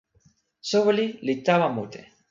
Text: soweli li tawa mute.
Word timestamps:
soweli 0.69 1.05
li 1.25 1.33
tawa 1.45 1.67
mute. 1.75 2.01